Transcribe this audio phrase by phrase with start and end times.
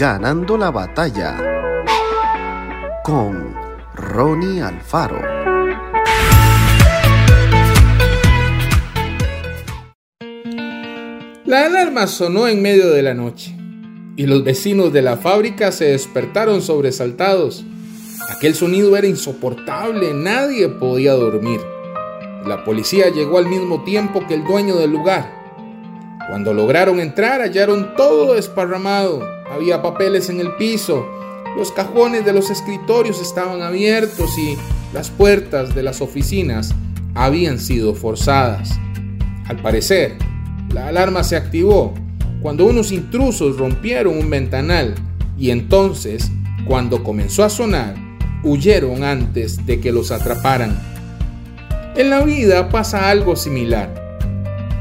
[0.00, 1.36] Ganando la batalla
[3.04, 3.54] con
[3.94, 5.20] Ronnie Alfaro.
[11.44, 13.54] La alarma sonó en medio de la noche
[14.16, 17.66] y los vecinos de la fábrica se despertaron sobresaltados.
[18.34, 21.60] Aquel sonido era insoportable, nadie podía dormir.
[22.46, 25.30] La policía llegó al mismo tiempo que el dueño del lugar.
[26.30, 29.39] Cuando lograron entrar hallaron todo desparramado.
[29.50, 31.04] Había papeles en el piso,
[31.56, 34.56] los cajones de los escritorios estaban abiertos y
[34.94, 36.74] las puertas de las oficinas
[37.14, 38.78] habían sido forzadas.
[39.46, 40.16] Al parecer,
[40.72, 41.92] la alarma se activó
[42.40, 44.94] cuando unos intrusos rompieron un ventanal
[45.36, 46.30] y entonces,
[46.66, 47.96] cuando comenzó a sonar,
[48.44, 50.78] huyeron antes de que los atraparan.
[51.96, 54.18] En la vida pasa algo similar.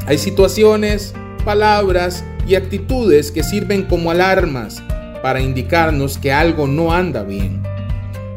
[0.06, 1.14] Hay situaciones,
[1.44, 4.82] palabras y actitudes que sirven como alarmas
[5.22, 7.62] para indicarnos que algo no anda bien.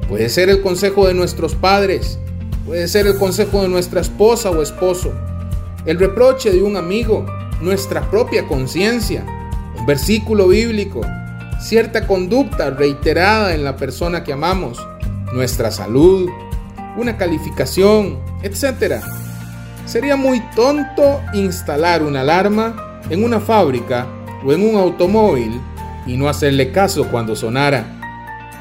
[0.07, 2.19] Puede ser el consejo de nuestros padres,
[2.67, 5.13] puede ser el consejo de nuestra esposa o esposo,
[5.87, 7.25] el reproche de un amigo,
[7.63, 9.25] nuestra propia conciencia,
[9.79, 11.01] un versículo bíblico,
[11.59, 14.79] cierta conducta reiterada en la persona que amamos,
[15.33, 16.29] nuestra salud,
[16.99, 19.03] una calificación, etc.
[19.87, 24.07] Sería muy tonto instalar una alarma en una fábrica
[24.45, 25.61] o en un automóvil
[26.07, 27.85] y no hacerle caso cuando sonara.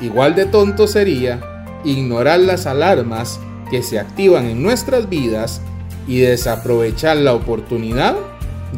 [0.02, 1.40] Igual de tonto sería
[1.84, 3.40] ignorar las alarmas
[3.70, 5.62] que se activan en nuestras vidas
[6.08, 8.16] y desaprovechar la oportunidad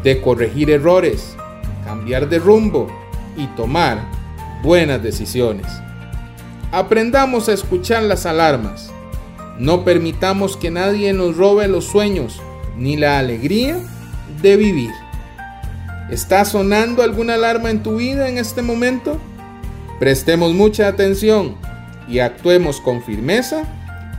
[0.04, 1.36] de corregir errores,
[1.86, 2.88] cambiar de rumbo
[3.38, 4.00] y tomar
[4.64, 5.68] buenas decisiones.
[6.72, 8.94] Aprendamos a escuchar las alarmas
[9.60, 12.42] no permitamos que nadie nos robe los sueños
[12.76, 13.78] ni la alegría
[14.42, 14.90] de vivir.
[16.14, 19.20] ¿Está sonando alguna alarma en tu vida en este momento?
[20.00, 21.56] Prestemos mucha atención
[22.08, 23.64] y actuemos con firmeza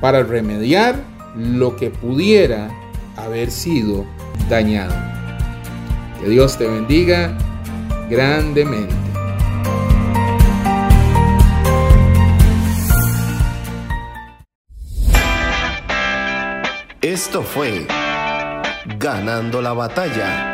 [0.01, 0.97] para remediar
[1.37, 2.69] lo que pudiera
[3.17, 4.05] haber sido
[4.51, 4.93] dañado.
[6.21, 7.39] Que Dios te bendiga
[8.11, 8.93] grandemente.
[17.01, 17.87] Esto fue
[18.99, 20.54] Ganando la batalla